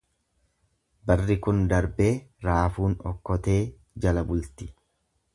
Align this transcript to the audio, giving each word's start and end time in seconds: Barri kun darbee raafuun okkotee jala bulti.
Barri 1.09 1.35
kun 1.47 1.59
darbee 1.73 2.09
raafuun 2.47 2.95
okkotee 3.11 3.59
jala 4.07 4.25
bulti. 4.31 4.69